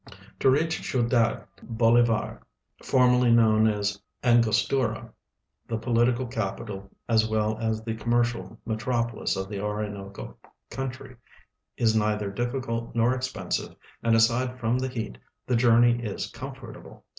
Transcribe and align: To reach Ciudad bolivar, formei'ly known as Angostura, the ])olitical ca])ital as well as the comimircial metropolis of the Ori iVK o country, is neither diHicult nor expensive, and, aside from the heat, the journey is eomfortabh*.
To 0.39 0.49
reach 0.49 0.81
Ciudad 0.81 1.45
bolivar, 1.61 2.41
formei'ly 2.81 3.31
known 3.31 3.67
as 3.67 4.01
Angostura, 4.23 5.13
the 5.67 5.77
])olitical 5.77 6.25
ca])ital 6.27 6.89
as 7.07 7.29
well 7.29 7.55
as 7.59 7.83
the 7.83 7.93
comimircial 7.93 8.57
metropolis 8.65 9.35
of 9.35 9.47
the 9.47 9.59
Ori 9.59 9.89
iVK 9.89 10.17
o 10.17 10.35
country, 10.71 11.17
is 11.77 11.95
neither 11.95 12.31
diHicult 12.31 12.95
nor 12.95 13.13
expensive, 13.13 13.75
and, 14.01 14.15
aside 14.15 14.59
from 14.59 14.79
the 14.79 14.87
heat, 14.89 15.19
the 15.45 15.55
journey 15.55 15.99
is 16.03 16.31
eomfortabh*. 16.31 17.03